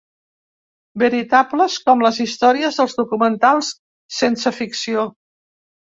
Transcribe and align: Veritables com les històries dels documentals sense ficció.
Veritables 1.01 1.75
com 1.91 2.01
les 2.05 2.19
històries 2.25 2.81
dels 2.81 2.97
documentals 3.03 3.73
sense 4.21 4.59
ficció. 4.63 5.05